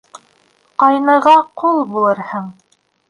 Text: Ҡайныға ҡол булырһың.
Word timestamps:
Ҡайныға 0.83 1.35
ҡол 1.65 1.85
булырһың. 1.93 2.53